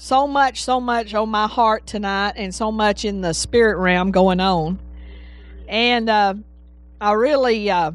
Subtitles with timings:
[0.00, 4.12] so much, so much on my heart tonight, and so much in the spirit realm
[4.12, 4.78] going on.
[5.66, 6.34] And uh,
[7.00, 7.90] I really uh,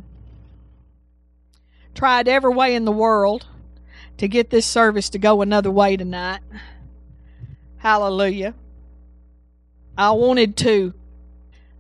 [1.96, 3.48] tried every way in the world
[4.18, 6.42] to get this service to go another way tonight.
[7.78, 8.54] Hallelujah.
[9.98, 10.94] I wanted to,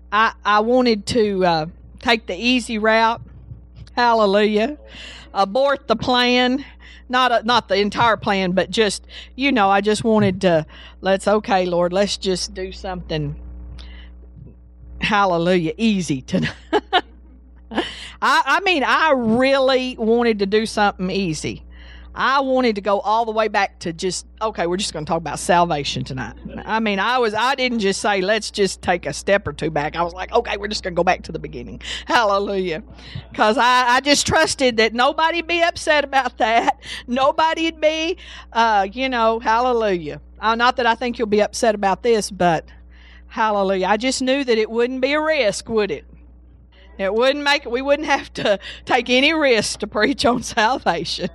[0.10, 1.66] I I wanted to uh,
[2.00, 3.21] take the easy route.
[3.94, 4.78] Hallelujah.
[5.34, 6.64] Abort the plan
[7.10, 9.05] not a, not the entire plan, but just
[9.36, 10.66] you know, I just wanted to
[11.02, 13.35] let's okay, Lord, let's just do something.
[15.02, 16.49] Hallelujah, easy to.
[17.71, 17.84] I
[18.21, 21.63] I mean, I really wanted to do something easy.
[22.16, 25.09] I wanted to go all the way back to just okay, we're just going to
[25.09, 26.35] talk about salvation tonight.
[26.66, 29.71] I mean, I was I didn't just say let's just take a step or two
[29.71, 29.95] back.
[29.95, 31.81] I was like, okay, we're just going to go back to the beginning.
[32.05, 32.84] Hallelujah.
[33.34, 36.80] Cuz I I just trusted that nobody'd be upset about that.
[37.07, 38.18] Nobody'd be
[38.52, 40.21] uh, you know, hallelujah.
[40.40, 42.66] Uh, not that I think you'll be upset about this, but
[43.27, 43.88] hallelujah.
[43.88, 46.05] I just knew that it wouldn't be a risk, would it?
[46.99, 51.29] It wouldn't make we wouldn't have to take any risk to preach on salvation.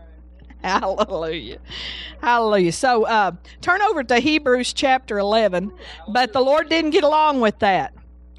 [0.62, 1.58] Hallelujah.
[2.20, 2.72] Hallelujah.
[2.72, 5.72] So uh, turn over to Hebrews chapter 11.
[6.08, 7.94] But the Lord didn't get along with that.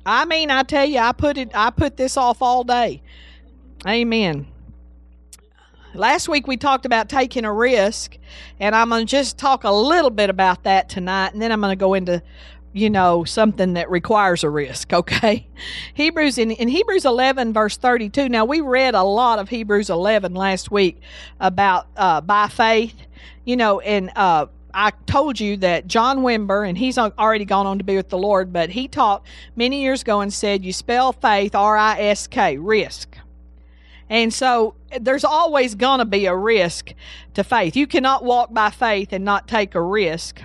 [0.05, 3.01] I mean, I tell you, I put it, I put this off all day.
[3.87, 4.47] Amen.
[5.93, 8.17] Last week we talked about taking a risk,
[8.59, 11.61] and I'm going to just talk a little bit about that tonight, and then I'm
[11.61, 12.21] going to go into
[12.73, 15.47] you know something that requires a risk okay
[15.93, 20.33] hebrews in, in hebrews 11 verse 32 now we read a lot of hebrews 11
[20.33, 21.01] last week
[21.39, 22.95] about uh, by faith
[23.45, 27.79] you know and uh, I told you that John Wimber, and he's already gone on
[27.79, 31.11] to be with the Lord, but he taught many years ago and said, You spell
[31.11, 33.17] faith R I S K, risk.
[34.09, 36.93] And so there's always going to be a risk
[37.35, 37.75] to faith.
[37.75, 40.41] You cannot walk by faith and not take a risk.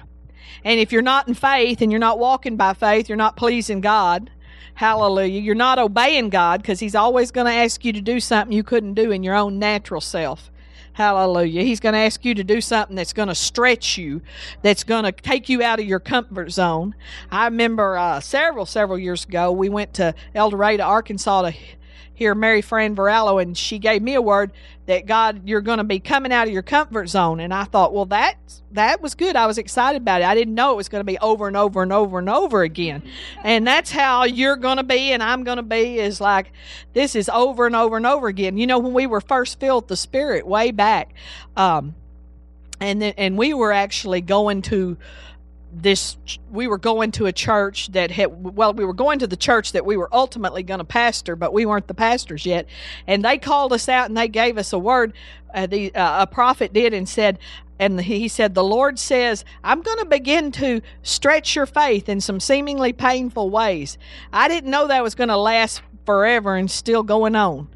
[0.64, 3.80] And if you're not in faith and you're not walking by faith, you're not pleasing
[3.80, 4.30] God.
[4.74, 5.40] Hallelujah.
[5.40, 8.64] You're not obeying God because He's always going to ask you to do something you
[8.64, 10.50] couldn't do in your own natural self.
[10.94, 11.62] Hallelujah.
[11.62, 14.22] He's going to ask you to do something that's going to stretch you,
[14.62, 16.94] that's going to take you out of your comfort zone.
[17.32, 21.54] I remember uh, several, several years ago, we went to El Dorado, Arkansas to
[22.14, 24.52] hear Mary Fran Varallo, and she gave me a word
[24.86, 27.40] that God, you're going to be coming out of your comfort zone.
[27.40, 28.36] And I thought, well, that
[28.72, 29.36] that was good.
[29.36, 30.24] I was excited about it.
[30.24, 32.62] I didn't know it was going to be over and over and over and over
[32.62, 33.02] again.
[33.42, 36.52] And that's how you're going to be, and I'm going to be is like
[36.92, 38.56] this is over and over and over again.
[38.56, 41.14] You know, when we were first filled the Spirit way back,
[41.56, 41.94] um,
[42.80, 44.96] and then and we were actually going to
[45.82, 46.16] this
[46.50, 49.72] we were going to a church that had well we were going to the church
[49.72, 52.66] that we were ultimately going to pastor but we weren't the pastors yet.
[53.06, 55.12] And they called us out and they gave us a word
[55.52, 57.38] uh, the uh, a prophet did and said
[57.78, 62.20] and he said the lord says i'm going to begin to stretch your faith in
[62.20, 63.98] some seemingly painful ways.
[64.32, 67.68] I didn't know that was going to last forever and still going on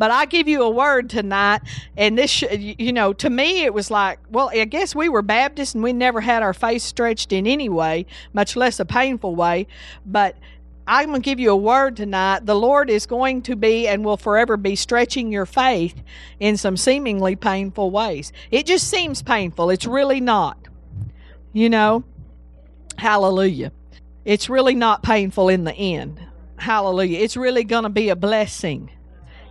[0.00, 1.60] but I give you a word tonight,
[1.94, 5.74] and this, you know, to me it was like, well, I guess we were Baptists
[5.74, 9.66] and we never had our face stretched in any way, much less a painful way.
[10.06, 10.38] But
[10.86, 12.46] I'm going to give you a word tonight.
[12.46, 16.02] The Lord is going to be and will forever be stretching your faith
[16.38, 18.32] in some seemingly painful ways.
[18.50, 19.68] It just seems painful.
[19.68, 20.56] It's really not.
[21.52, 22.04] You know?
[22.96, 23.70] Hallelujah.
[24.24, 26.18] It's really not painful in the end.
[26.56, 27.18] Hallelujah.
[27.18, 28.90] It's really going to be a blessing.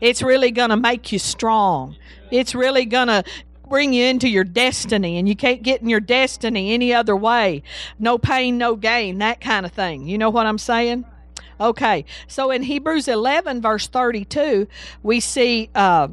[0.01, 1.95] It's really going to make you strong.
[2.31, 3.23] It's really going to
[3.69, 7.63] bring you into your destiny, and you can't get in your destiny any other way.
[7.99, 10.07] No pain, no gain, that kind of thing.
[10.07, 11.05] You know what I'm saying?
[11.61, 14.67] Okay, so in Hebrews 11, verse 32,
[15.03, 16.07] we see uh,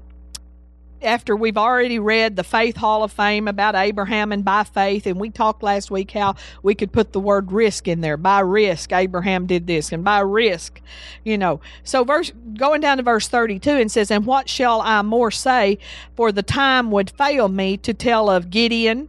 [1.07, 5.21] after we've already read the Faith Hall of Fame about Abraham and by faith, and
[5.21, 8.17] we talked last week how we could put the word risk in there.
[8.17, 10.81] By risk, Abraham did this, and by risk,
[11.25, 11.61] you know.
[11.85, 15.79] So, verse going down to verse 32 and says, And what shall I more say?
[16.17, 19.09] For the time would fail me to tell of Gideon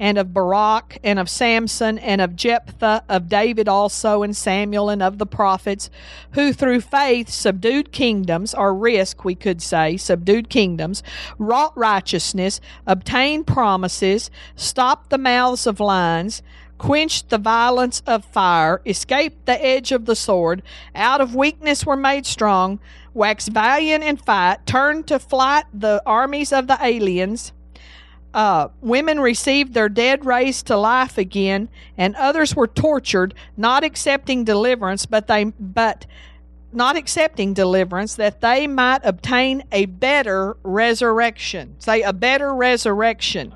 [0.00, 5.02] and of Barak, and of Samson, and of Jephthah, of David also, and Samuel, and
[5.02, 5.90] of the prophets,
[6.32, 11.02] who through faith subdued kingdoms, or risk, we could say, subdued kingdoms,
[11.38, 16.42] wrought righteousness, obtained promises, stopped the mouths of lions,
[16.78, 20.62] quenched the violence of fire, escaped the edge of the sword,
[20.94, 22.78] out of weakness were made strong,
[23.12, 27.52] waxed valiant in fight, turned to flight the armies of the aliens
[28.34, 34.44] uh, women received their dead raised to life again, and others were tortured, not accepting
[34.44, 36.06] deliverance, but they but
[36.72, 41.74] not accepting deliverance that they might obtain a better resurrection.
[41.78, 43.54] Say a better resurrection.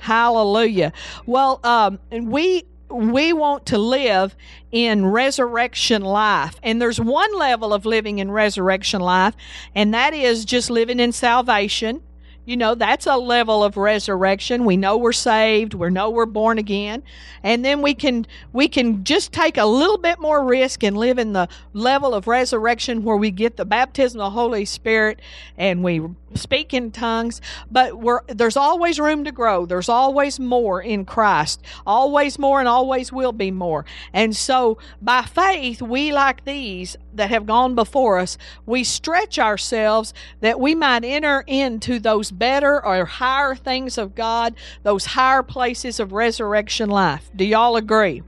[0.00, 0.92] Hallelujah.
[1.26, 4.36] Well, um, we we want to live
[4.70, 6.54] in resurrection life.
[6.62, 9.34] And there's one level of living in resurrection life,
[9.74, 12.02] and that is just living in salvation.
[12.46, 14.66] You know, that's a level of resurrection.
[14.66, 17.02] We know we're saved, we know we're born again,
[17.42, 21.18] and then we can we can just take a little bit more risk and live
[21.18, 25.20] in the level of resurrection where we get the baptism of the Holy Spirit
[25.56, 26.02] and we
[26.34, 27.40] speak in tongues,
[27.70, 27.92] but
[28.28, 29.66] there's always room to grow.
[29.66, 31.62] There's always more in Christ.
[31.86, 33.84] Always more and always will be more.
[34.12, 38.36] And so by faith, we like these that have gone before us,
[38.66, 44.54] we stretch ourselves that we might enter into those better or higher things of God,
[44.82, 47.30] those higher places of resurrection life.
[47.34, 48.22] Do y'all agree?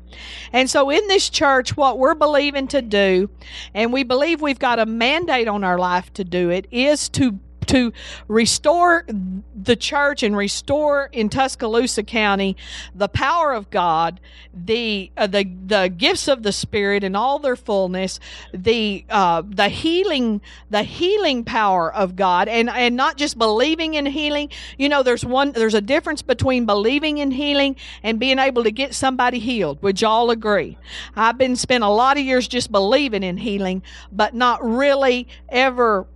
[0.53, 3.29] And so in this church, what we're believing to do,
[3.75, 7.39] and we believe we've got a mandate on our life to do it, is to
[7.67, 7.93] to
[8.29, 12.57] restore the church and restore in Tuscaloosa County
[12.95, 14.21] the power of God,
[14.55, 18.21] the uh, the the gifts of the Spirit in all their fullness,
[18.53, 20.41] the uh, the healing
[20.71, 24.51] the healing power of God, and and not just believing in healing.
[24.79, 28.71] You know, there's one there's a difference between believing in healing and being able to
[28.71, 29.83] get somebody healed.
[29.83, 30.79] Would y'all agree?
[31.15, 33.83] I've been spent a lot of years just believing in healing,
[34.13, 36.07] but not really ever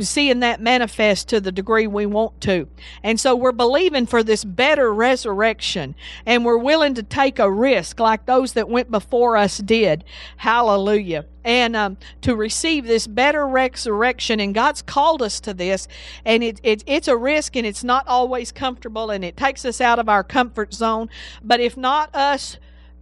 [0.00, 2.68] seeing that manifest to the degree we want to.
[3.02, 5.94] And so we're believing for this better resurrection
[6.26, 10.04] and we're willing to take a risk like those that went before us did.
[10.36, 11.26] Hallelujah.
[11.44, 15.86] And um, to receive this better resurrection, and God's called us to this,
[16.24, 19.78] and it, it, it's a risk, and it's not always comfortable, and it takes us
[19.82, 21.10] out of our comfort zone.
[21.42, 22.56] But if not us,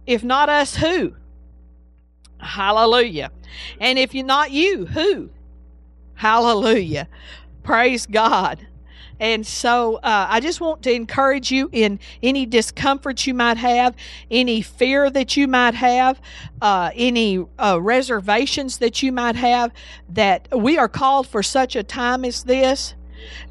[0.05, 1.13] if not us, who?
[2.37, 3.31] Hallelujah.
[3.79, 5.29] And if you're not you, who?
[6.23, 7.09] Hallelujah.
[7.63, 8.65] Praise God.
[9.19, 13.93] And so uh, I just want to encourage you in any discomfort you might have,
[14.31, 16.21] any fear that you might have,
[16.61, 19.73] uh, any uh, reservations that you might have,
[20.07, 22.95] that we are called for such a time as this,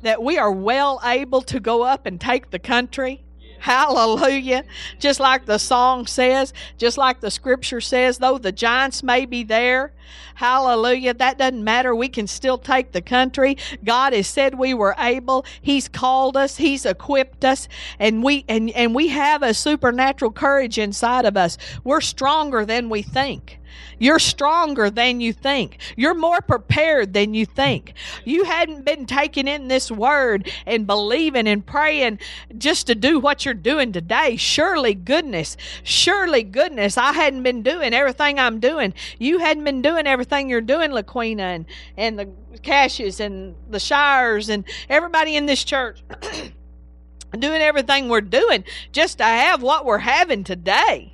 [0.00, 3.22] that we are well able to go up and take the country.
[3.62, 4.64] Hallelujah.
[4.98, 9.44] Just like the song says, just like the scripture says, though the giants may be
[9.44, 9.92] there,
[10.34, 11.94] hallelujah, that doesn't matter.
[11.94, 13.56] We can still take the country.
[13.84, 15.46] God has said we were able.
[15.60, 17.68] He's called us, He's equipped us,
[18.00, 21.56] and we and, and we have a supernatural courage inside of us.
[21.84, 23.60] We're stronger than we think.
[23.98, 25.78] You're stronger than you think.
[25.96, 27.94] You're more prepared than you think.
[28.24, 32.18] You hadn't been taking in this word and believing and praying
[32.58, 34.36] just to do what you're doing today.
[34.36, 38.94] Surely, goodness, surely, goodness, I hadn't been doing everything I'm doing.
[39.18, 41.66] You hadn't been doing everything you're doing, LaQuina, and,
[41.96, 46.02] and the Cashes and the Shires and everybody in this church.
[47.38, 51.11] doing everything we're doing just to have what we're having today.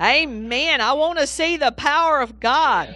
[0.00, 0.80] Amen.
[0.80, 2.94] I want to see the power of God.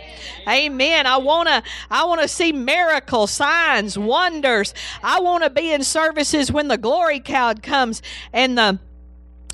[0.49, 1.07] Amen.
[1.07, 4.75] I want to I want to see miracles, signs, wonders.
[5.03, 8.03] I want to be in services when the glory cloud comes
[8.33, 8.79] and the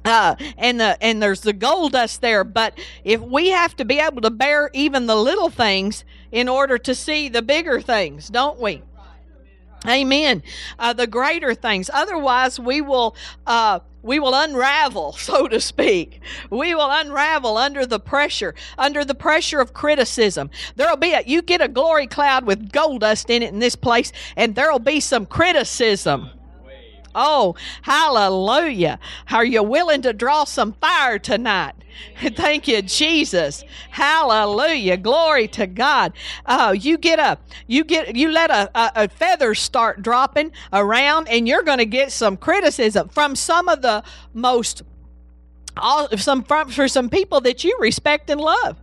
[0.05, 2.45] uh, and the and there's the gold dust there.
[2.45, 6.79] But if we have to be able to bear even the little things in order
[6.79, 8.83] to see the bigger things, don't we?
[9.87, 10.43] Amen.
[10.79, 11.89] Uh, the greater things.
[11.93, 13.15] Otherwise, we will
[13.47, 16.21] uh, we will unravel, so to speak.
[16.51, 20.51] We will unravel under the pressure, under the pressure of criticism.
[20.77, 23.77] There'll be a you get a glory cloud with gold dust in it in this
[23.77, 26.31] place, and there'll be some criticism.
[27.21, 29.01] Oh, hallelujah.
[29.33, 31.75] Are you willing to draw some fire tonight?
[32.21, 33.65] Thank you, Jesus.
[33.91, 34.97] Hallelujah.
[34.97, 36.13] Glory to God.
[36.47, 41.29] Uh, you get a, you get, you let a, a, a feather start dropping around,
[41.29, 44.83] and you're going to get some criticism from some of the most,
[45.77, 48.77] all, some from, for some people that you respect and love,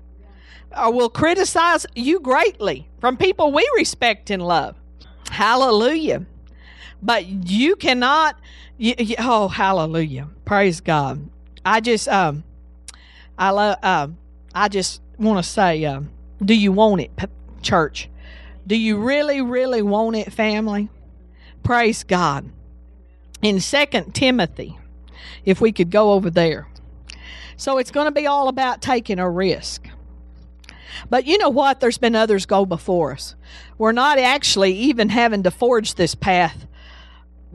[0.77, 4.75] or will criticize you greatly from people we respect and love.
[5.31, 6.25] Hallelujah.
[7.05, 8.35] But you cannot.
[8.77, 10.27] You, you, oh, hallelujah!
[10.43, 11.29] Praise God.
[11.63, 12.43] I just, um,
[13.37, 13.77] I love.
[13.83, 14.07] Uh,
[14.55, 16.01] I just want to say, uh,
[16.43, 17.11] do you want it,
[17.61, 18.09] church?
[18.65, 20.89] Do you really, really want it, family?
[21.61, 22.49] Praise God.
[23.41, 24.79] In Second Timothy,
[25.45, 26.67] if we could go over there.
[27.57, 29.87] So it's going to be all about taking a risk.
[31.09, 31.79] But you know what?
[31.79, 33.35] There's been others go before us.
[33.77, 36.65] We're not actually even having to forge this path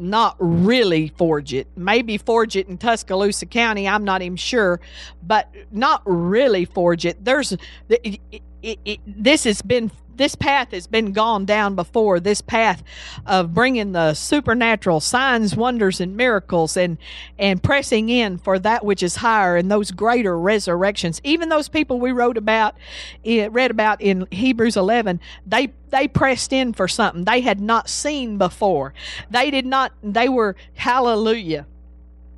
[0.00, 1.68] not really forge it.
[1.76, 3.86] Maybe forge it in Tuscaloosa County.
[3.86, 4.80] I'm not even sure,
[5.22, 7.24] but not really forge it.
[7.24, 7.52] There's
[7.88, 8.20] it,
[8.62, 9.90] it, it, this has been
[10.20, 12.20] this path has been gone down before.
[12.20, 12.82] This path
[13.26, 16.98] of bringing the supernatural signs, wonders, and miracles, and
[17.38, 21.20] and pressing in for that which is higher and those greater resurrections.
[21.24, 22.76] Even those people we wrote about,
[23.24, 27.88] eh, read about in Hebrews 11, they they pressed in for something they had not
[27.88, 28.92] seen before.
[29.30, 29.92] They did not.
[30.02, 31.66] They were hallelujah.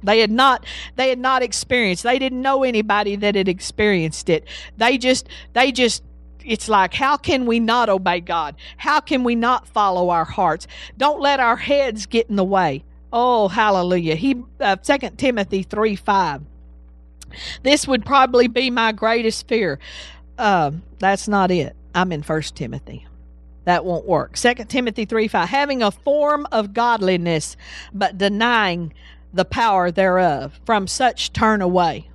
[0.03, 0.65] They had not
[0.97, 2.03] they had not experienced.
[2.03, 4.45] They didn't know anybody that had experienced it.
[4.77, 6.03] They just they just
[6.45, 8.57] it's like how can we not obey God?
[8.77, 10.67] How can we not follow our hearts?
[10.97, 12.85] Don't let our heads get in the way.
[13.13, 14.15] Oh, hallelujah.
[14.15, 16.43] He uh, 2 Timothy 3 5.
[17.63, 19.79] This would probably be my greatest fear.
[20.39, 21.77] Uh, that's not it.
[21.95, 23.07] I'm in First Timothy
[23.65, 24.37] that won't work.
[24.37, 25.49] 2 Timothy 3 5.
[25.49, 27.57] Having a form of godliness,
[27.93, 28.93] but denying
[29.33, 30.61] the power thereof.
[30.65, 32.09] From such turn away.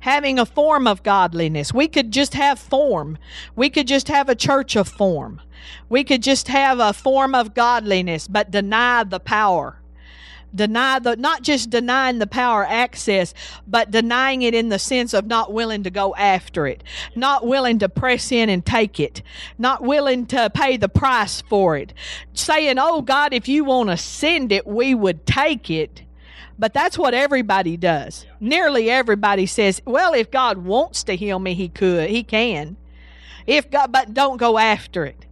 [0.00, 1.72] Having a form of godliness.
[1.72, 3.18] We could just have form.
[3.56, 5.40] We could just have a church of form.
[5.88, 9.80] We could just have a form of godliness, but deny the power.
[10.54, 13.34] Deny the, not just denying the power access,
[13.66, 16.82] but denying it in the sense of not willing to go after it,
[17.14, 19.20] not willing to press in and take it,
[19.58, 21.92] not willing to pay the price for it,
[22.32, 26.02] saying, Oh God, if you want to send it, we would take it
[26.58, 28.26] but that's what everybody does.
[28.40, 32.10] Nearly everybody says, "Well, if God wants to heal me, he could.
[32.10, 32.76] He can."
[33.46, 35.24] If God but don't go after it.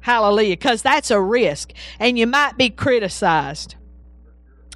[0.00, 3.74] Hallelujah, cuz that's a risk and you might be criticized.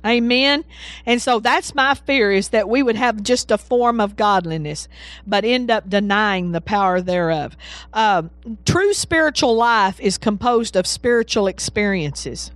[0.06, 0.64] Amen.
[1.06, 4.88] And so that's my fear is that we would have just a form of godliness,
[5.26, 7.56] but end up denying the power thereof.
[7.92, 8.22] Uh,
[8.64, 12.52] true spiritual life is composed of spiritual experiences.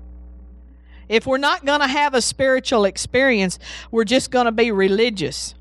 [1.12, 3.58] If we're not going to have a spiritual experience,
[3.90, 5.54] we're just going to be religious.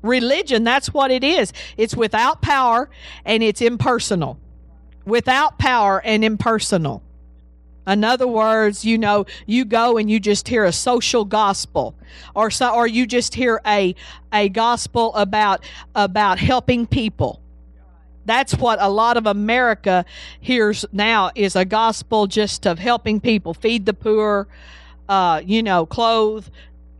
[0.00, 1.52] Religion, that's what it is.
[1.76, 2.88] It's without power
[3.26, 4.38] and it's impersonal.
[5.04, 7.02] Without power and impersonal.
[7.86, 11.94] In other words, you know, you go and you just hear a social gospel,
[12.34, 13.94] or so, or you just hear a
[14.32, 17.41] a gospel about about helping people,
[18.24, 20.04] that's what a lot of America
[20.40, 24.48] hears now is a gospel just of helping people feed the poor,
[25.08, 26.46] uh, you know, clothe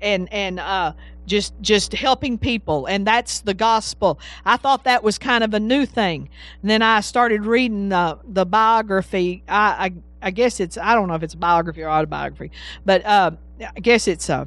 [0.00, 0.92] and and uh,
[1.26, 2.86] just just helping people.
[2.86, 4.18] And that's the gospel.
[4.44, 6.28] I thought that was kind of a new thing.
[6.62, 9.42] And then i started reading the the biography.
[9.48, 12.52] I, I i guess it's i don't know if it's biography or autobiography
[12.84, 13.32] but uh,
[13.76, 14.46] i guess it's a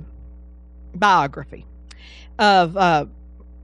[0.95, 1.65] biography
[2.39, 3.05] of uh,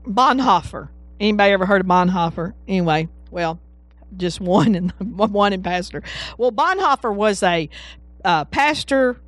[0.06, 0.88] bonhoeffer
[1.22, 2.52] Anybody ever heard of Bonhoeffer?
[2.66, 3.60] Anyway, well,
[4.16, 6.02] just one and one in pastor.
[6.36, 7.68] Well, Bonhoeffer was a
[8.24, 9.20] uh, pastor,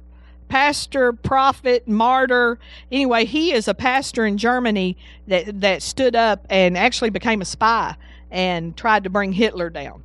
[0.49, 2.59] pastor, prophet, martyr.
[2.91, 4.97] Anyway, he is a pastor in Germany
[5.29, 7.95] that that stood up and actually became a spy
[8.29, 10.03] and tried to bring Hitler down.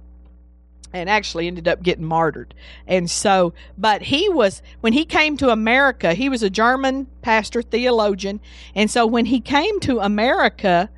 [0.93, 2.53] And actually ended up getting martyred.
[2.87, 7.61] And so, but he was, when he came to America, he was a German pastor,
[7.61, 8.39] theologian.
[8.73, 10.89] And so when he came to America,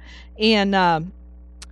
[0.42, 1.00] in uh,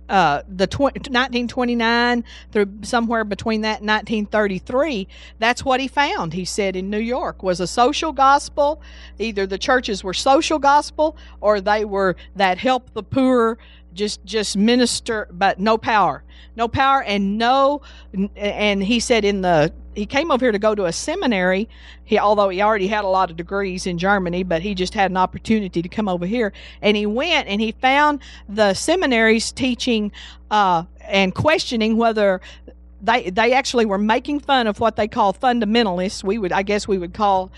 [0.08, 5.06] uh, the tw- 1929 through somewhere between that and 1933
[5.38, 6.32] that's what he found.
[6.32, 8.80] He said in new york was a social gospel.
[9.18, 13.58] Either the churches were social gospel or they were that help the poor
[13.92, 16.22] just just minister but no power.
[16.56, 17.82] No power and no
[18.36, 21.68] and he said in the he came over here to go to a seminary
[22.04, 25.10] he although he already had a lot of degrees in germany but he just had
[25.10, 30.12] an opportunity to come over here and he went and he found the seminaries teaching
[30.50, 32.40] uh, and questioning whether
[33.02, 36.22] they they actually were making fun of what they call fundamentalists.
[36.22, 37.50] We would, I guess, we would call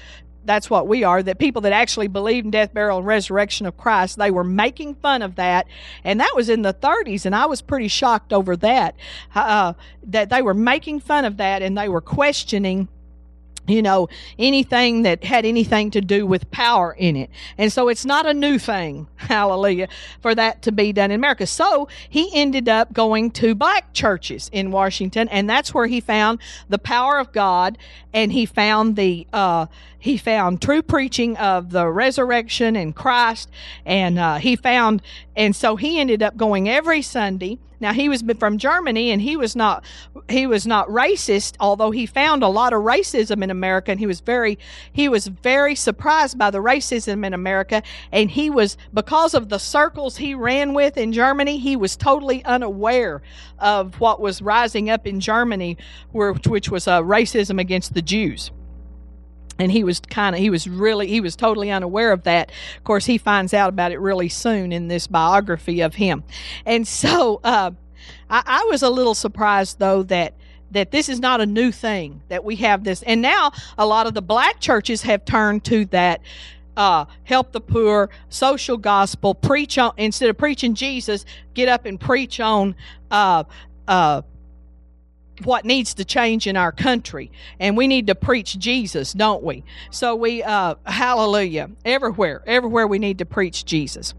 [0.45, 3.77] that's what we are that people that actually believe in death burial and resurrection of
[3.77, 5.67] christ they were making fun of that.
[6.05, 8.95] And that was in the 30s and i was pretty shocked over that
[9.35, 12.89] uh, that they were making fun of that and they were questioning
[13.67, 17.31] you know, anything that had anything to do with power in it.
[17.57, 19.89] And so it's not a new thing, hallelujah,
[20.21, 21.47] for that to be done in America.
[21.47, 26.41] So he ended up going to black churches in Washington, and that's where he found
[26.69, 27.79] the power of God
[28.13, 29.67] and he found the, uh,
[29.99, 33.49] he found true preaching of the resurrection and Christ,
[33.87, 35.03] and uh, he found,
[35.37, 37.59] and so he ended up going every Sunday.
[37.83, 39.85] Now he was from Germany, and he was not
[40.31, 44.07] he was not racist, although he found a lot of racism in America, and he
[44.07, 44.59] was very
[44.93, 49.59] he was very surprised by the racism in America, and he was because of the
[49.59, 53.21] circles he ran with in Germany, he was totally unaware
[53.59, 55.77] of what was rising up in Germany,
[56.13, 58.53] which was uh, racism against the Jews
[59.63, 62.51] and he was kind of he was really he was totally unaware of that.
[62.77, 66.25] Of course he finds out about it really soon in this biography of him.
[66.67, 67.71] And so uh,
[68.29, 70.35] I, I was a little surprised though that
[70.73, 73.03] that this is not a new thing that we have this.
[73.03, 76.23] And now a lot of the black churches have turned to that
[76.77, 82.01] uh, help the poor, social gospel, preach on instead of preaching Jesus, get up and
[82.01, 82.75] preach on
[83.11, 83.45] uh,
[83.87, 84.23] uh,
[85.47, 89.65] what needs to change in our country, and we need to preach Jesus, don't we?
[89.91, 94.15] So we, uh, hallelujah, everywhere, everywhere we need to preach Jesus.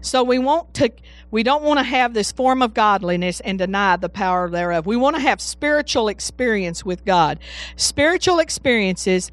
[0.00, 0.90] So we want to
[1.30, 4.86] we don't want to have this form of godliness and deny the power thereof.
[4.86, 7.40] We want to have spiritual experience with God.
[7.74, 9.32] Spiritual experiences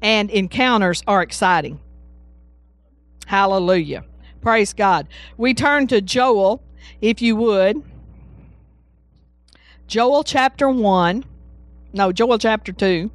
[0.00, 1.78] and encounters are exciting.
[3.26, 4.04] Hallelujah.
[4.40, 5.08] Praise God.
[5.36, 6.62] We turn to Joel,
[7.00, 7.82] if you would.
[9.86, 11.24] Joel chapter 1.
[11.92, 13.10] No, Joel chapter 2.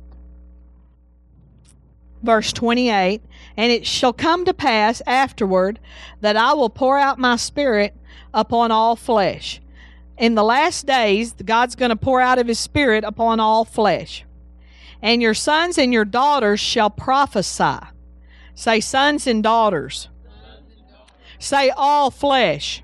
[2.22, 3.22] Verse 28.
[3.56, 5.80] And it shall come to pass afterward
[6.22, 7.96] that I will pour out my spirit
[8.34, 9.62] upon all flesh.
[10.18, 14.26] In the last days, God's going to pour out of his spirit upon all flesh.
[15.02, 17.80] And your sons and your daughters shall prophesy.
[18.56, 20.10] Say, sons and daughters.
[21.38, 22.82] Say, all flesh.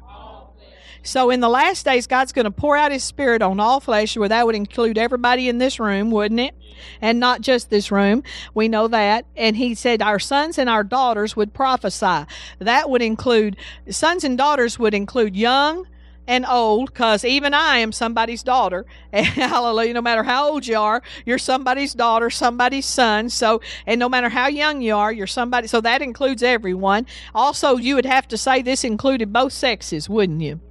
[1.04, 4.16] So in the last days, God's going to pour out His Spirit on all flesh,
[4.16, 6.56] where that would include everybody in this room, wouldn't it?
[7.02, 8.24] And not just this room.
[8.54, 9.26] We know that.
[9.36, 12.26] And He said our sons and our daughters would prophesy.
[12.60, 13.58] That would include,
[13.90, 15.86] sons and daughters would include young,
[16.28, 18.86] and old because even I am somebody's daughter.
[19.12, 23.30] And hallelujah, no matter how old you are, you're somebody's daughter, somebody's son.
[23.30, 25.68] So, and no matter how young you are, you're somebody.
[25.68, 27.06] So that includes everyone.
[27.36, 30.62] Also, you would have to say this included both sexes, wouldn't you?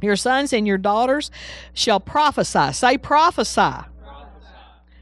[0.00, 1.30] Your sons and your daughters
[1.72, 2.72] shall prophesy.
[2.72, 3.54] Say prophesy.
[3.54, 3.86] prophesy.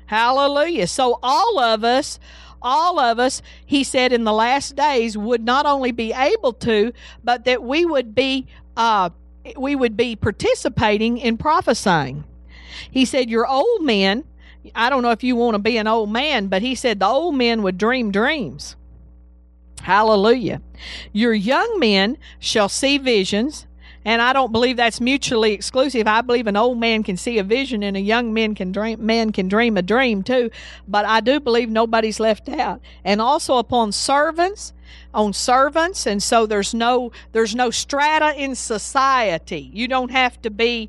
[0.06, 0.86] Hallelujah.
[0.86, 2.18] So all of us
[2.62, 6.92] all of us, he said, in the last days would not only be able to,
[7.22, 9.10] but that we would be uh,
[9.56, 12.24] we would be participating in prophesying.
[12.90, 14.24] He said, Your old men,
[14.74, 17.06] I don't know if you want to be an old man, but he said the
[17.06, 18.76] old men would dream dreams.
[19.82, 20.62] Hallelujah.
[21.12, 23.65] Your young men shall see visions.
[24.06, 26.06] And I don't believe that's mutually exclusive.
[26.06, 29.04] I believe an old man can see a vision and a young man can dream
[29.04, 30.48] man can dream a dream too.
[30.86, 32.80] But I do believe nobody's left out.
[33.04, 34.72] And also upon servants
[35.12, 40.50] on servants and so there's no there's no strata in society you don't have to
[40.50, 40.88] be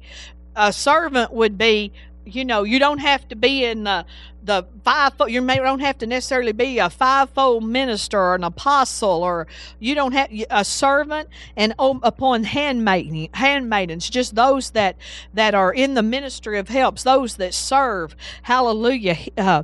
[0.55, 1.91] a servant would be
[2.27, 4.05] you know you don't have to be in the
[4.43, 9.23] the five you may don't have to necessarily be a fivefold minister or an apostle
[9.23, 9.47] or
[9.79, 14.95] you don't have a servant and upon handmaiden handmaidens just those that
[15.33, 19.63] that are in the ministry of helps those that serve hallelujah uh,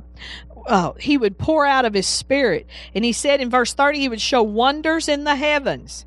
[0.66, 2.66] uh, he would pour out of his spirit.
[2.94, 6.06] And he said in verse 30, he would show wonders in the heavens.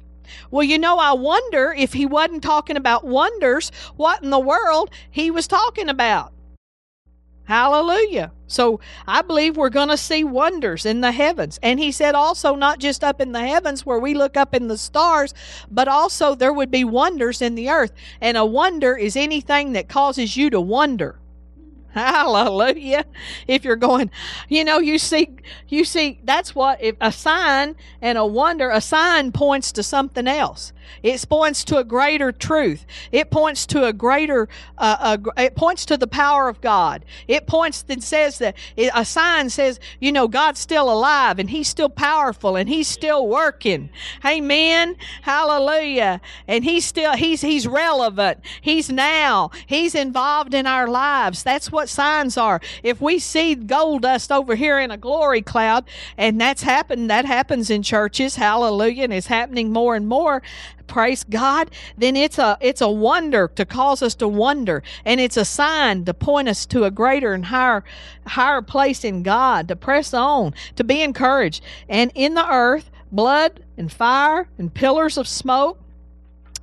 [0.52, 4.90] Well, you know, I wonder if he wasn't talking about wonders, what in the world
[5.10, 6.34] he was talking about.
[7.48, 8.34] Hallelujah.
[8.48, 11.62] So I believe we're going to see wonders in the heavens.
[11.64, 14.68] And he said also, not just up in the heavens where we look up in
[14.68, 15.34] the stars,
[15.72, 17.94] but also there would be wonders in the earth.
[18.20, 21.20] And a wonder is anything that causes you to wonder.
[21.92, 23.06] Hallelujah.
[23.48, 24.12] If you're going,
[24.50, 25.30] you know, you see,
[25.70, 30.28] you see, that's what, if a sign and a wonder, a sign points to something
[30.28, 30.74] else.
[31.04, 32.86] It points to a greater truth.
[33.12, 34.48] It points to a greater.
[34.78, 37.06] Uh, a, it points to the power of God.
[37.28, 41.50] It points and says that it, a sign says, you know, God's still alive and
[41.50, 43.90] He's still powerful and He's still working.
[44.26, 44.96] Amen.
[45.22, 46.22] Hallelujah.
[46.48, 48.40] And He's still He's He's relevant.
[48.62, 49.52] He's now.
[49.66, 51.44] He's involved in our lives.
[51.44, 52.62] That's what signs are.
[52.84, 55.86] If we see gold dust over here in a glory cloud,
[56.18, 58.36] and that's happened, that happens in churches.
[58.36, 60.42] Hallelujah, and it's happening more and more
[60.88, 65.38] praise God, then it's a it's a wonder to cause us to wonder, and it's
[65.38, 67.84] a sign to point us to a greater and higher
[68.26, 71.64] higher place in God, to press on, to be encouraged.
[71.90, 75.80] And in the earth, blood and fire and pillars of smoke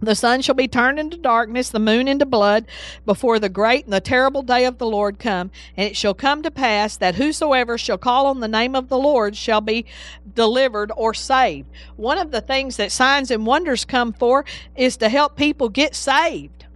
[0.07, 2.67] the sun shall be turned into darkness, the moon into blood,
[3.05, 5.51] before the great and the terrible day of the Lord come.
[5.77, 8.99] And it shall come to pass that whosoever shall call on the name of the
[8.99, 9.87] Lord shall be
[10.35, 11.69] delivered or saved.
[11.97, 14.45] One of the things that signs and wonders come for
[14.77, 16.67] is to help people get saved.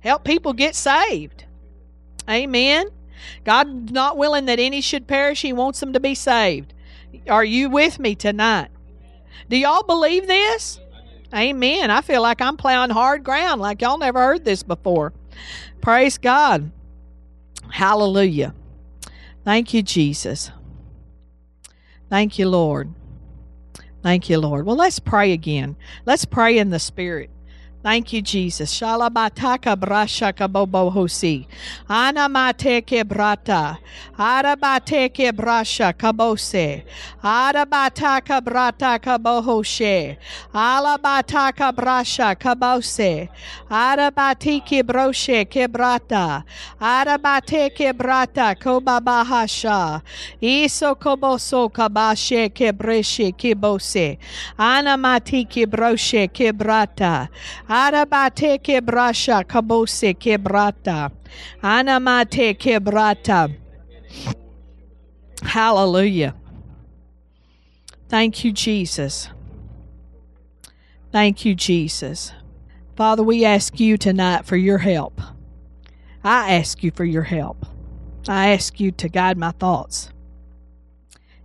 [0.00, 1.44] Help people get saved.
[2.28, 2.88] Amen.
[3.44, 6.72] God not willing that any should perish, He wants them to be saved.
[7.28, 8.68] Are you with me tonight?
[9.48, 10.80] Do y'all believe this?
[11.34, 11.90] Amen.
[11.90, 15.12] I feel like I'm plowing hard ground, like y'all never heard this before.
[15.80, 16.70] Praise God.
[17.70, 18.54] Hallelujah.
[19.44, 20.50] Thank you, Jesus.
[22.08, 22.92] Thank you, Lord.
[24.02, 24.66] Thank you, Lord.
[24.66, 25.76] Well, let's pray again.
[26.06, 27.30] Let's pray in the Spirit.
[27.82, 28.74] Thank you, Jesus.
[28.78, 31.46] Shalabataka brashaka bobo hosi.
[31.88, 33.78] Anamateke brata.
[34.18, 36.84] Arabateke brasha kabose.
[37.24, 40.18] Arabataka brata kabohoshe.
[40.52, 43.30] Alabataka brasha kabose.
[43.70, 46.44] Arabatiki broshe kebrata.
[46.78, 50.02] Arabateke brata kobabahasha.
[50.42, 54.18] Iso koboso kabashe kebreshe kibose.
[54.58, 57.30] Anamatiki broshe kebrata.
[57.70, 61.12] Arabate kebrasha kabose kebrata.
[61.62, 63.54] Anamate kebrata.
[65.42, 66.34] Hallelujah.
[68.08, 69.28] Thank you, Jesus.
[71.12, 72.32] Thank you, Jesus.
[72.96, 75.20] Father, we ask you tonight for your help.
[76.24, 77.66] I ask you for your help.
[78.28, 80.10] I ask you to guide my thoughts.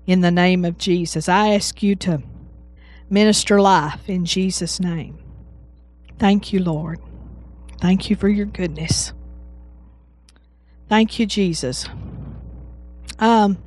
[0.08, 2.24] In the name of Jesus, I ask you to
[3.12, 5.20] minister life in Jesus' name.
[6.20, 7.00] Thank you, Lord.
[7.82, 9.14] Thank you for your goodness.
[10.90, 11.88] Thank you, Jesus.
[13.20, 13.58] Um,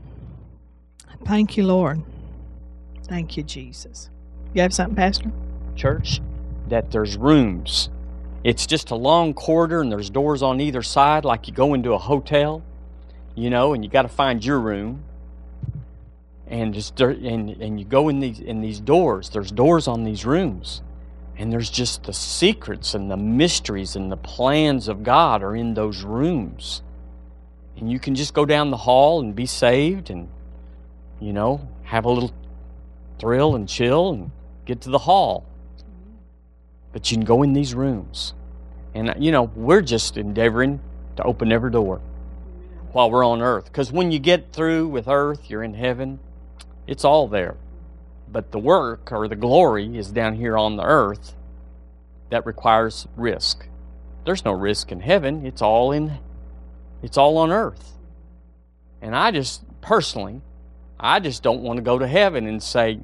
[1.24, 2.02] thank you, Lord.
[3.04, 4.10] Thank you, Jesus.
[4.54, 5.30] You have something, Pastor?
[5.78, 6.20] church
[6.68, 7.88] that there's rooms.
[8.44, 11.92] It's just a long corridor and there's doors on either side, like you go into
[11.92, 12.62] a hotel,
[13.34, 15.04] you know, and you got to find your room.
[16.46, 19.28] And just and and you go in these in these doors.
[19.28, 20.80] There's doors on these rooms,
[21.38, 25.72] and there's just the secrets and the mysteries and the plans of God are in
[25.72, 26.82] those rooms.
[27.78, 30.28] And you can just go down the hall and be saved, and
[31.20, 32.32] you know, have a little
[33.18, 34.30] thrill and chill, and
[34.66, 35.48] get to the hall
[36.92, 38.34] but you can go in these rooms.
[38.94, 40.80] And, you know, we're just endeavoring
[41.16, 42.00] to open every door
[42.92, 43.66] while we're on earth.
[43.66, 46.18] Because when you get through with earth, you're in heaven,
[46.86, 47.56] it's all there.
[48.30, 51.34] But the work or the glory is down here on the earth
[52.30, 53.66] that requires risk.
[54.24, 55.46] There's no risk in heaven.
[55.46, 56.18] It's all in
[57.02, 57.92] it's all on earth.
[59.00, 60.42] And I just personally
[61.00, 63.00] I just don't want to go to heaven and say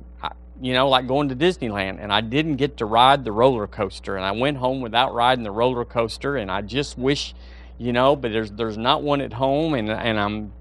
[0.60, 4.16] you know, like going to Disneyland, and I didn't get to ride the roller coaster,
[4.16, 7.34] and I went home without riding the roller coaster, and I just wish,
[7.76, 10.52] you know, but there's there's not one at home, and and I'm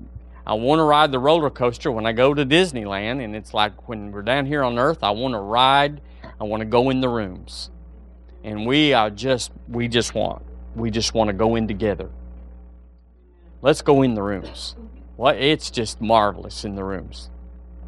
[0.46, 3.88] I want to ride the roller coaster when I go to Disneyland, and it's like
[3.88, 6.02] when we're down here on Earth, I want to ride,
[6.40, 7.72] I want to go in the rooms,
[8.44, 10.44] and we are just we just want
[10.76, 12.10] we just want to go in together.
[13.62, 14.76] Let's go in the rooms.
[15.16, 17.30] Well, it's just marvelous in the rooms,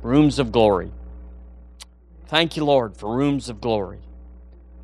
[0.01, 0.91] rooms of glory.
[2.27, 3.99] Thank you, Lord, for rooms of glory.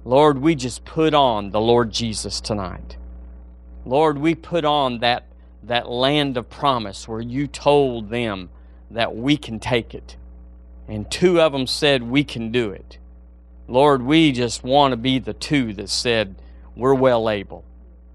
[0.04, 2.98] Lord, we just put on the Lord Jesus tonight.
[3.86, 5.26] Lord, we put on that,
[5.64, 8.50] that land of promise where you told them
[8.90, 10.18] that we can take it.
[10.88, 12.98] And two of them said, We can do it.
[13.68, 16.36] Lord, we just want to be the two that said,
[16.76, 17.64] We're well able.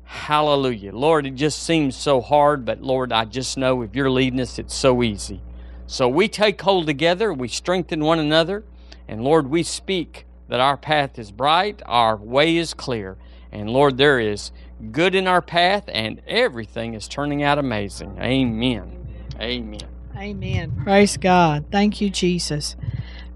[0.04, 0.94] Hallelujah.
[0.94, 4.58] Lord, it just seems so hard, but Lord, I just know if you're leading us,
[4.58, 5.40] it's so easy.
[5.86, 8.64] So we take hold together, we strengthen one another.
[9.08, 13.16] And Lord, we speak that our path is bright, our way is clear.
[13.52, 14.50] And Lord, there is
[14.92, 18.18] good in our path, and everything is turning out amazing.
[18.20, 19.06] Amen.
[19.40, 19.80] Amen.
[20.16, 20.72] Amen.
[20.82, 21.66] Praise God.
[21.70, 22.76] Thank you, Jesus.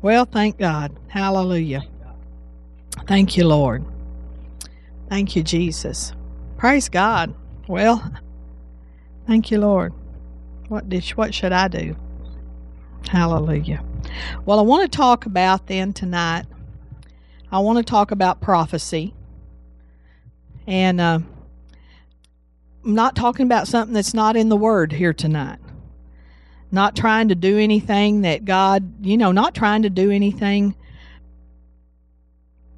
[0.02, 0.98] Well, thank God.
[1.08, 1.82] Hallelujah.
[3.06, 3.84] Thank you, Lord.
[5.08, 6.12] Thank you, Jesus.
[6.56, 7.34] Praise God.
[7.68, 8.12] Well,
[9.26, 9.92] thank you, Lord.
[10.68, 11.96] What did what should I do?
[13.08, 13.82] Hallelujah.
[14.44, 16.46] Well, I want to talk about then tonight.
[17.50, 19.12] I want to talk about prophecy,
[20.70, 21.18] and uh,
[22.84, 25.58] I'm not talking about something that's not in the Word here tonight
[26.72, 30.74] not trying to do anything that God, you know, not trying to do anything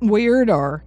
[0.01, 0.85] weird or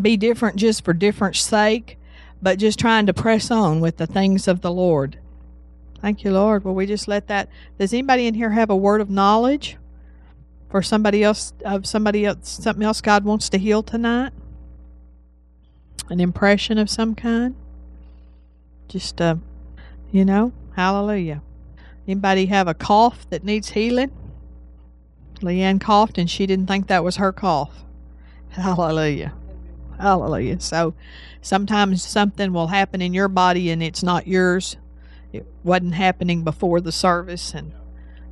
[0.00, 1.98] be different just for different sake,
[2.40, 5.18] but just trying to press on with the things of the Lord.
[6.00, 6.64] Thank you, Lord.
[6.64, 7.48] Will we just let that?
[7.78, 9.76] Does anybody in here have a word of knowledge
[10.70, 14.32] for somebody else of somebody else, something else God wants to heal tonight?
[16.10, 17.54] An impression of some kind?
[18.88, 19.36] Just, uh,
[20.10, 21.42] you know, hallelujah.
[22.06, 24.10] Anybody have a cough that needs healing?
[25.40, 27.84] Leanne coughed and she didn't think that was her cough.
[28.50, 29.34] Hallelujah.
[30.00, 30.60] Hallelujah.
[30.60, 30.94] So
[31.42, 34.76] sometimes something will happen in your body and it's not yours.
[35.32, 37.72] It wasn't happening before the service and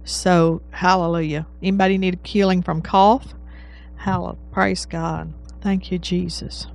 [0.04, 1.46] so hallelujah.
[1.60, 3.34] Anybody need a healing from cough?
[3.96, 4.38] Hallelujah.
[4.52, 5.32] Praise God.
[5.60, 6.68] Thank you, Jesus.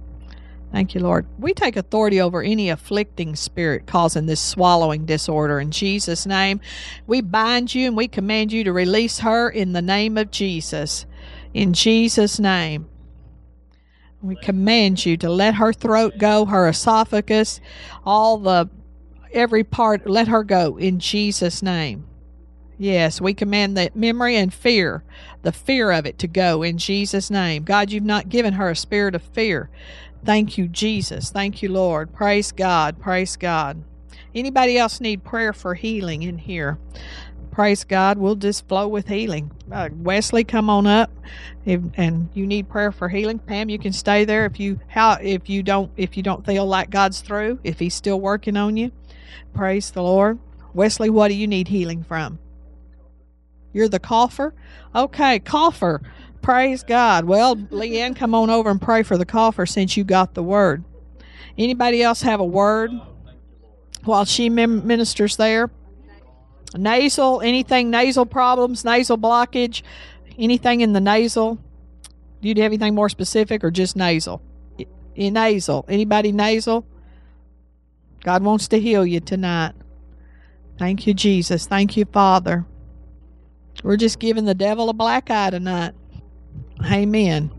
[0.71, 1.27] Thank you, Lord.
[1.38, 6.62] We take authority over any afflicting spirit causing this swallowing disorder in Jesus' name.
[7.07, 11.05] We bind you and we command you to release her in the name of Jesus.
[11.53, 12.88] In Jesus' name.
[14.21, 17.60] We command you to let her throat go, her esophagus,
[18.05, 18.69] all the
[19.34, 22.05] every part, let her go in Jesus' name.
[22.77, 25.03] Yes, we command that memory and fear,
[25.43, 27.63] the fear of it to go in Jesus' name.
[27.63, 29.69] God, you've not given her a spirit of fear.
[30.23, 31.31] Thank you, Jesus.
[31.31, 32.13] Thank you, Lord.
[32.13, 32.99] Praise God.
[32.99, 33.84] Praise God.
[34.34, 36.77] Anybody else need prayer for healing in here?
[37.51, 38.17] Praise God.
[38.17, 39.51] We'll just flow with healing.
[39.69, 41.12] Uh, Wesley, come on up.
[41.65, 45.17] If, and you need prayer for healing, Pam, you can stay there if you how
[45.21, 48.77] if you don't if you don't feel like God's through, if He's still working on
[48.77, 48.91] you.
[49.53, 50.39] Praise the Lord.
[50.73, 52.39] Wesley, what do you need healing from?
[53.73, 54.53] You're the cougher?
[54.95, 56.01] Okay, cougher.
[56.41, 57.25] Praise God.
[57.25, 60.84] Well, Leanne, come on over and pray for the cougher since you got the word.
[61.58, 62.91] Anybody else have a word
[64.04, 65.69] while she ministers there?
[66.75, 69.84] Nasal, anything nasal problems, nasal blockage,
[70.39, 71.60] anything in the nasal?
[72.41, 74.41] Do you have anything more specific or just nasal?
[75.15, 75.86] In nasal.
[75.88, 76.88] Anybody nasal?
[78.23, 79.73] God wants to heal you tonight.
[80.80, 81.67] Thank you, Jesus.
[81.67, 82.65] Thank you, Father.
[83.84, 85.93] We're just giving the devil a black eye tonight.
[86.85, 87.51] Amen.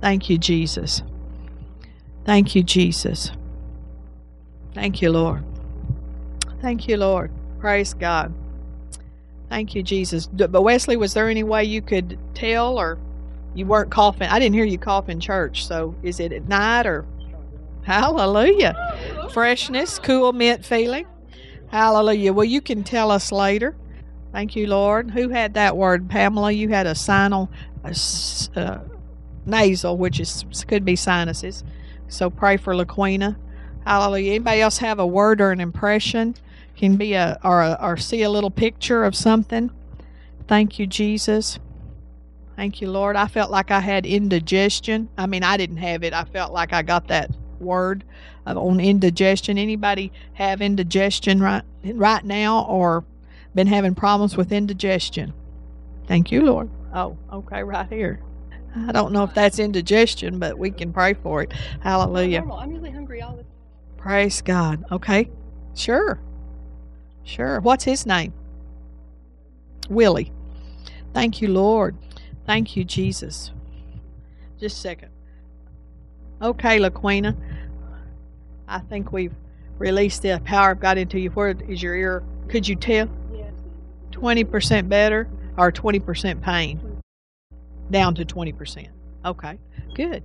[0.00, 1.02] Thank you, Jesus.
[2.24, 3.30] Thank you, Jesus.
[4.74, 5.44] Thank you, Lord.
[6.60, 7.30] Thank you, Lord.
[7.58, 8.32] Praise God.
[9.48, 10.26] Thank you, Jesus.
[10.26, 12.98] But Wesley, was there any way you could tell, or
[13.54, 14.28] you weren't coughing?
[14.28, 15.66] I didn't hear you cough in church.
[15.66, 17.04] So is it at night or?
[17.84, 19.28] Hallelujah.
[19.32, 21.06] Freshness, cool mint feeling.
[21.68, 22.32] Hallelujah.
[22.32, 23.74] Well, you can tell us later.
[24.32, 25.10] Thank you, Lord.
[25.10, 26.08] Who had that word?
[26.08, 27.48] Pamela, you had a sinal,
[27.84, 28.80] a, uh,
[29.44, 31.64] nasal, which is could be sinuses.
[32.08, 33.36] So pray for Laquina.
[33.84, 34.32] Hallelujah.
[34.32, 36.34] Anybody else have a word or an impression?
[36.76, 39.70] Can be a or, a, or see a little picture of something.
[40.48, 41.58] Thank you, Jesus.
[42.56, 43.16] Thank you, Lord.
[43.16, 45.08] I felt like I had indigestion.
[45.18, 46.12] I mean, I didn't have it.
[46.12, 48.04] I felt like I got that word
[48.46, 49.58] on indigestion.
[49.58, 53.04] Anybody have indigestion right right now or
[53.54, 55.32] been having problems with indigestion.
[56.06, 56.70] Thank you, Lord.
[56.94, 58.20] Oh, okay, right here.
[58.74, 61.52] I don't know if that's indigestion, but we can pray for it.
[61.80, 62.42] Hallelujah.
[62.50, 63.52] I'm usually hungry all the time.
[63.98, 64.84] Praise God.
[64.90, 65.30] Okay.
[65.74, 66.18] Sure.
[67.22, 67.60] Sure.
[67.60, 68.32] What's his name?
[69.88, 70.32] Willie.
[71.12, 71.96] Thank you, Lord.
[72.46, 73.52] Thank you, Jesus.
[74.58, 75.08] Just a second.
[76.40, 77.36] Okay, Laquina.
[78.66, 79.34] I think we've
[79.78, 81.30] released the power of God into you.
[81.30, 82.24] Where is your ear?
[82.48, 83.08] Could you tell?
[84.22, 87.02] 20% better or 20% pain?
[87.90, 88.88] Down to 20%.
[89.24, 89.58] Okay.
[89.94, 90.22] Good.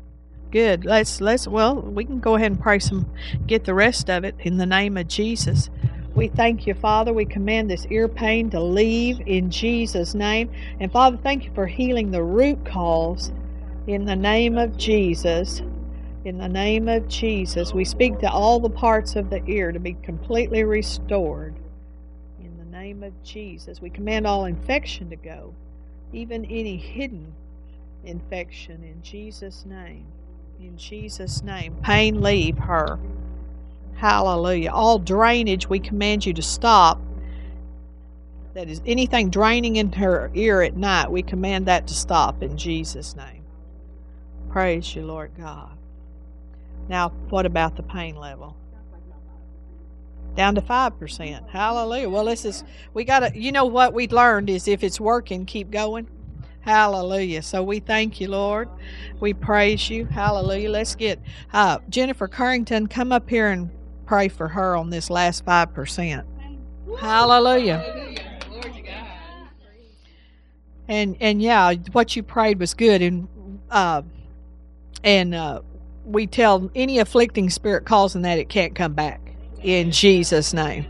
[0.51, 0.85] Good.
[0.85, 3.11] Let's let's well, we can go ahead and pray some
[3.47, 5.69] get the rest of it in the name of Jesus.
[6.15, 7.11] We thank you, Father.
[7.11, 10.49] We command this ear pain to leave in Jesus' name.
[10.79, 13.31] And Father, thank you for healing the root cause
[13.87, 15.61] in the name of Jesus.
[16.23, 19.79] In the name of Jesus, we speak to all the parts of the ear to
[19.79, 21.56] be completely restored
[22.87, 23.81] name of Jesus.
[23.81, 25.53] We command all infection to go,
[26.13, 27.33] even any hidden
[28.05, 30.05] infection, in Jesus' name.
[30.61, 31.75] In Jesus' name.
[31.83, 32.97] Pain, leave her.
[33.95, 34.71] Hallelujah.
[34.71, 37.01] All drainage, we command you to stop.
[38.53, 42.57] That is anything draining in her ear at night, we command that to stop in
[42.57, 43.43] Jesus' name.
[44.49, 45.71] Praise you, Lord God.
[46.87, 48.55] Now, what about the pain level?
[50.37, 51.49] Down to 5%.
[51.49, 52.09] Hallelujah.
[52.09, 55.45] Well, this is, we got to, you know what we learned is if it's working,
[55.45, 56.07] keep going.
[56.61, 57.41] Hallelujah.
[57.41, 58.69] So we thank you, Lord.
[59.19, 60.05] We praise you.
[60.05, 60.69] Hallelujah.
[60.69, 61.19] Let's get
[61.53, 63.71] uh, Jennifer Carrington, come up here and
[64.05, 66.23] pray for her on this last 5%.
[66.99, 68.15] Hallelujah.
[70.89, 73.27] And and yeah, what you prayed was good and
[73.69, 74.03] uh,
[75.03, 75.61] and uh,
[76.05, 79.26] we tell any afflicting spirit causing that it can't come back
[79.61, 80.85] in Jesus' name.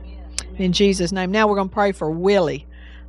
[0.58, 1.32] In Jesus' name.
[1.32, 2.66] Now we're going to pray for Willie.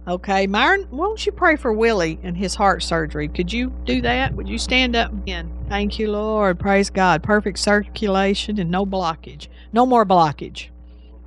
[0.07, 3.29] Okay, Myron, why don't you pray for Willie and his heart surgery?
[3.29, 4.35] Could you do that?
[4.35, 5.53] Would you stand up again?
[5.69, 6.59] Thank you, Lord.
[6.59, 7.23] Praise God.
[7.23, 9.49] Perfect circulation and no blockage.
[9.73, 10.69] No more blockage.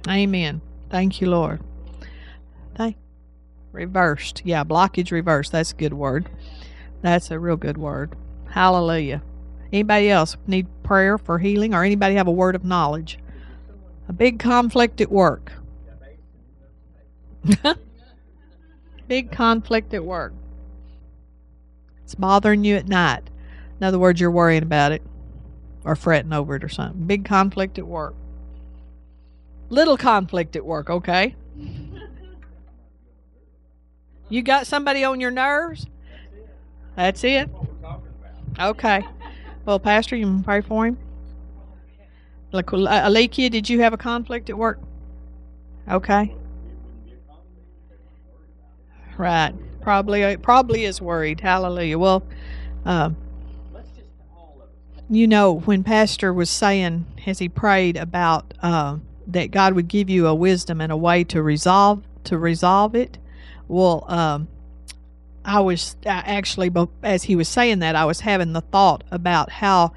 [0.10, 0.62] Amen.
[0.90, 1.62] Thank you, Lord.
[2.74, 2.96] Thank
[3.72, 4.42] reversed.
[4.44, 5.52] Yeah, blockage reversed.
[5.52, 6.28] That's a good word.
[7.02, 8.16] That's a real good word.
[8.50, 9.22] Hallelujah.
[9.72, 13.20] Anybody else need prayer for healing or anybody have a word of knowledge?
[14.12, 15.54] A big conflict at work.
[19.08, 20.34] big conflict at work.
[22.04, 23.24] It's bothering you at night.
[23.80, 25.02] In other words, you're worrying about it
[25.86, 27.08] or fretting over it or something.
[27.08, 28.14] Big conflict at work.
[29.70, 31.34] Little conflict at work, okay?
[34.28, 35.88] You got somebody on your nerves?
[36.98, 37.50] That's it.
[38.60, 39.08] Okay.
[39.64, 40.98] Well, Pastor, you can pray for him.
[42.52, 44.80] Like, Alekia, did you have a conflict at work?
[45.90, 46.36] Okay.
[49.18, 49.54] Right.
[49.82, 51.40] Probably, uh, probably is worried.
[51.40, 51.98] Hallelujah.
[51.98, 52.24] Well,
[52.86, 53.12] uh,
[55.10, 60.10] you know, when Pastor was saying, as he prayed about uh, that God would give
[60.10, 63.18] you a wisdom and a way to resolve to resolve it,
[63.68, 64.48] well, um,
[65.44, 66.72] I was actually,
[67.04, 69.94] as he was saying that, I was having the thought about how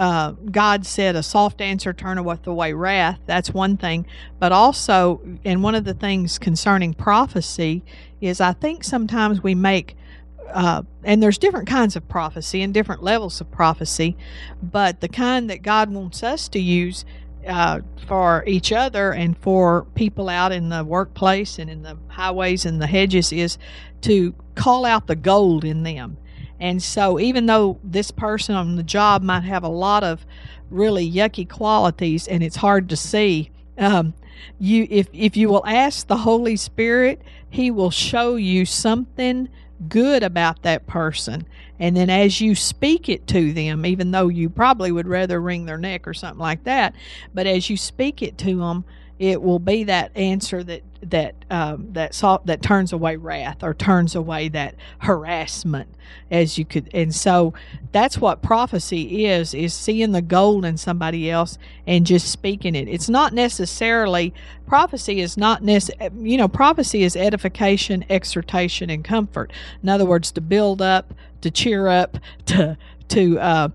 [0.00, 3.20] uh, God said a soft answer turneth away wrath.
[3.26, 4.06] That's one thing.
[4.38, 7.84] But also, and one of the things concerning prophecy
[8.18, 9.98] is I think sometimes we make,
[10.48, 14.16] uh, and there's different kinds of prophecy and different levels of prophecy,
[14.62, 17.04] but the kind that God wants us to use
[17.46, 22.64] uh, for each other and for people out in the workplace and in the highways
[22.64, 23.58] and the hedges is
[24.00, 26.16] to call out the gold in them.
[26.60, 30.26] And so, even though this person on the job might have a lot of
[30.68, 34.12] really yucky qualities and it's hard to see, um,
[34.58, 39.48] you if if you will ask the Holy Spirit, He will show you something
[39.88, 41.46] good about that person.
[41.78, 45.64] And then as you speak it to them, even though you probably would rather wring
[45.64, 46.94] their neck or something like that,
[47.32, 48.84] but as you speak it to them,
[49.20, 52.12] it will be that answer that that um, that
[52.46, 55.88] that turns away wrath or turns away that harassment
[56.30, 57.52] as you could and so
[57.92, 62.88] that's what prophecy is is seeing the gold in somebody else and just speaking it.
[62.88, 64.32] It's not necessarily
[64.66, 69.52] prophecy is not necessarily you know prophecy is edification exhortation and comfort.
[69.82, 72.78] In other words to build up to cheer up to
[73.08, 73.68] to uh,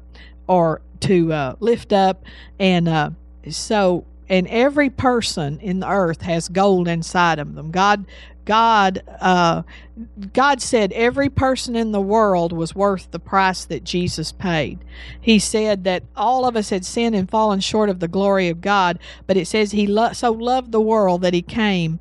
[0.47, 2.23] or to uh, lift up
[2.59, 3.11] and uh,
[3.47, 7.71] so and every person in the earth has gold inside of them.
[7.71, 8.05] God,
[8.45, 9.63] God, uh,
[10.33, 14.79] God said every person in the world was worth the price that Jesus paid.
[15.19, 18.61] He said that all of us had sinned and fallen short of the glory of
[18.61, 21.99] God, but it says He lo- so loved the world that He came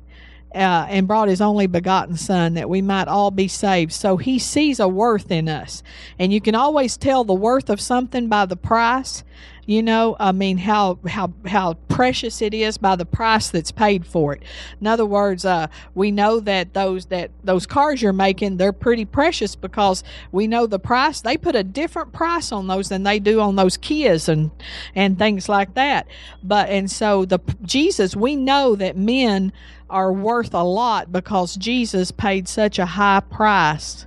[0.55, 3.91] uh, and brought his only begotten son that we might all be saved.
[3.91, 5.83] So he sees a worth in us.
[6.17, 9.23] And you can always tell the worth of something by the price.
[9.67, 14.05] You know, I mean, how how how precious it is by the price that's paid
[14.05, 14.43] for it.
[14.79, 19.05] In other words, uh, we know that those that those cars you're making they're pretty
[19.05, 21.21] precious because we know the price.
[21.21, 24.51] They put a different price on those than they do on those Kias and
[24.93, 26.07] and things like that.
[26.43, 29.51] But and so the Jesus, we know that men
[29.89, 34.05] are worth a lot because Jesus paid such a high price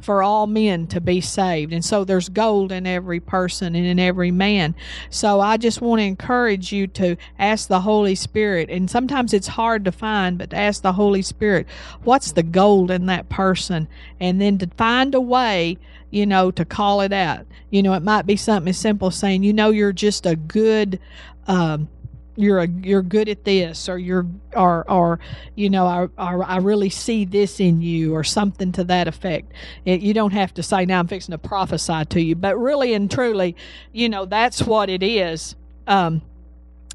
[0.00, 1.72] for all men to be saved.
[1.72, 4.74] And so there's gold in every person and in every man.
[5.10, 8.70] So I just want to encourage you to ask the Holy Spirit.
[8.70, 11.66] And sometimes it's hard to find, but to ask the Holy Spirit,
[12.02, 13.88] what's the gold in that person?
[14.18, 15.76] And then to find a way,
[16.10, 17.46] you know, to call it out.
[17.70, 20.34] You know, it might be something as simple as saying, you know, you're just a
[20.34, 20.98] good,
[21.46, 21.88] um,
[22.36, 25.20] you're a, you're good at this or you're or or
[25.54, 29.52] you know I, I, I really see this in you or something to that effect.
[29.84, 32.36] It, you don't have to say now i'm fixing to prophesy to you.
[32.36, 33.56] But really and truly
[33.92, 35.54] you know that's what it is.
[35.86, 36.22] Um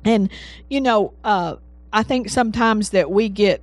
[0.04, 0.30] and
[0.70, 1.56] you know uh
[1.92, 3.62] i think sometimes that we get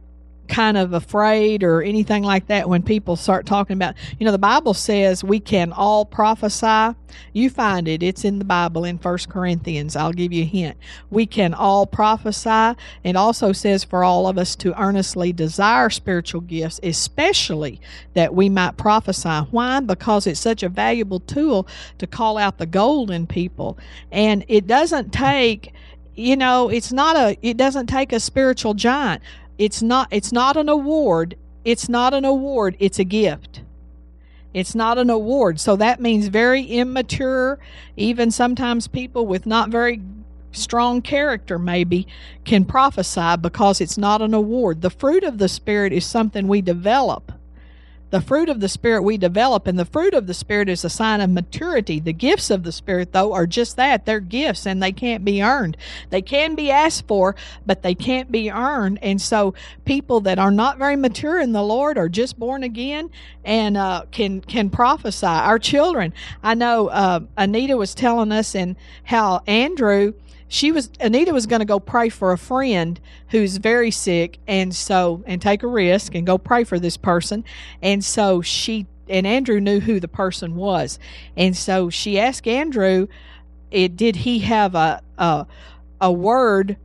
[0.52, 4.38] kind of afraid or anything like that when people start talking about you know the
[4.38, 6.94] bible says we can all prophesy.
[7.32, 8.02] You find it.
[8.02, 9.96] It's in the bible in first corinthians.
[9.96, 10.76] I'll give you a hint.
[11.10, 12.78] We can all prophesy.
[13.02, 17.80] It also says for all of us to earnestly desire spiritual gifts especially
[18.12, 19.46] that we might prophesy.
[19.50, 19.80] Why?
[19.80, 21.66] Because it's such a valuable tool
[21.98, 23.78] to call out the golden people.
[24.10, 25.72] And it doesn't take
[26.14, 29.22] you know it's not a it doesn't take a spiritual giant
[29.62, 31.36] it's not it's not an award.
[31.64, 32.76] It's not an award.
[32.80, 33.62] It's a gift.
[34.52, 35.60] It's not an award.
[35.60, 37.60] So that means very immature
[37.96, 40.02] even sometimes people with not very
[40.50, 42.08] strong character maybe
[42.44, 44.82] can prophesy because it's not an award.
[44.82, 47.30] The fruit of the spirit is something we develop
[48.12, 50.90] the fruit of the Spirit we develop, and the fruit of the Spirit is a
[50.90, 51.98] sign of maturity.
[51.98, 55.42] The gifts of the Spirit, though, are just that they're gifts and they can't be
[55.42, 55.78] earned.
[56.10, 58.98] They can be asked for, but they can't be earned.
[59.00, 59.54] And so,
[59.86, 63.08] people that are not very mature in the Lord are just born again
[63.46, 65.24] and uh, can can prophesy.
[65.24, 66.12] Our children,
[66.42, 70.12] I know uh, Anita was telling us and how Andrew
[70.52, 74.74] she was Anita was going to go pray for a friend who's very sick and
[74.74, 77.42] so and take a risk and go pray for this person.
[77.80, 80.98] And so she and Andrew knew who the person was.
[81.38, 83.08] And so she asked Andrew
[83.70, 85.46] it did he have a a,
[86.02, 86.76] a word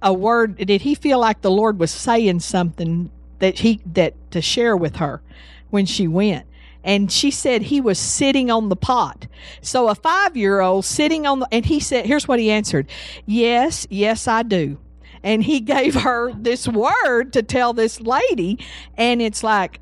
[0.00, 3.10] a word did he feel like the Lord was saying something
[3.40, 5.20] that he that to share with her
[5.68, 6.46] when she went
[6.84, 9.26] and she said he was sitting on the pot.
[9.62, 12.88] So a five year old sitting on the, and he said, here's what he answered
[13.26, 14.78] Yes, yes, I do.
[15.22, 18.58] And he gave her this word to tell this lady,
[18.96, 19.80] and it's like,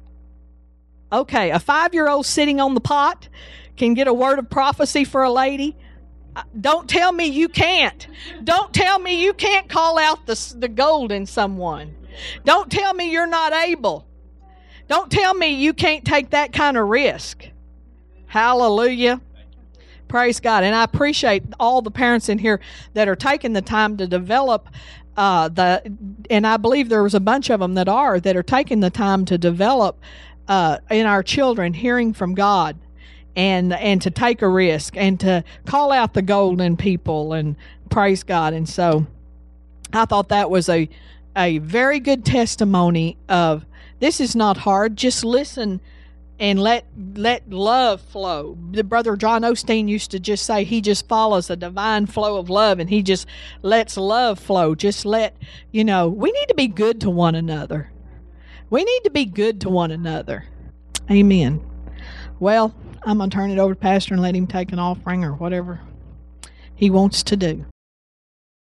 [1.12, 3.28] okay, a five year old sitting on the pot
[3.76, 5.76] can get a word of prophecy for a lady.
[6.36, 8.06] Uh, Don't tell me you can't.
[8.44, 11.94] Don't tell me you can't call out the, the gold in someone.
[12.44, 14.06] Don't tell me you're not able.
[14.88, 17.46] Don't tell me you can't take that kind of risk.
[18.26, 19.20] Hallelujah.
[20.08, 20.64] Praise God.
[20.64, 22.60] And I appreciate all the parents in here
[22.94, 24.68] that are taking the time to develop
[25.16, 25.82] uh, the,
[26.30, 28.90] and I believe there was a bunch of them that are, that are taking the
[28.90, 29.98] time to develop
[30.48, 32.78] uh, in our children hearing from God
[33.34, 37.56] and and to take a risk and to call out the golden people and
[37.90, 38.52] praise God.
[38.52, 39.06] And so
[39.92, 40.88] I thought that was a
[41.36, 43.64] a very good testimony of
[44.02, 44.96] this is not hard.
[44.96, 45.80] Just listen
[46.40, 46.84] and let
[47.14, 48.58] let love flow.
[48.72, 52.50] The brother John Osteen used to just say he just follows a divine flow of
[52.50, 53.28] love and he just
[53.62, 54.74] lets love flow.
[54.74, 55.36] Just let
[55.70, 57.92] you know, we need to be good to one another.
[58.70, 60.46] We need to be good to one another.
[61.08, 61.64] Amen.
[62.40, 62.74] Well,
[63.04, 65.34] I'm going to turn it over to Pastor and let him take an offering or
[65.34, 65.80] whatever
[66.74, 67.64] he wants to do.